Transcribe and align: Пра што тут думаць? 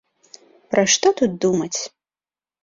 Пра 0.71 0.85
што 0.93 1.11
тут 1.19 1.35
думаць? 1.47 1.79